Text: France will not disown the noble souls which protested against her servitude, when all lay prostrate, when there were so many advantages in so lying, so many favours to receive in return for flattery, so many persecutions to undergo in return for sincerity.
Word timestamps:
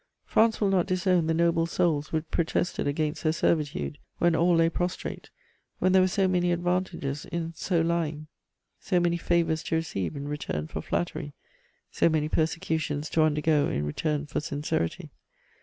France 0.25 0.59
will 0.59 0.69
not 0.71 0.87
disown 0.87 1.27
the 1.27 1.33
noble 1.35 1.67
souls 1.67 2.11
which 2.11 2.31
protested 2.31 2.87
against 2.87 3.21
her 3.21 3.31
servitude, 3.31 3.99
when 4.17 4.35
all 4.35 4.55
lay 4.55 4.67
prostrate, 4.67 5.29
when 5.77 5.91
there 5.91 6.01
were 6.01 6.07
so 6.07 6.27
many 6.27 6.51
advantages 6.51 7.25
in 7.25 7.53
so 7.53 7.81
lying, 7.81 8.25
so 8.79 8.99
many 8.99 9.15
favours 9.15 9.61
to 9.61 9.75
receive 9.75 10.15
in 10.15 10.27
return 10.27 10.65
for 10.65 10.81
flattery, 10.81 11.33
so 11.91 12.09
many 12.09 12.27
persecutions 12.27 13.11
to 13.11 13.21
undergo 13.21 13.67
in 13.69 13.85
return 13.85 14.25
for 14.25 14.39
sincerity. 14.39 15.11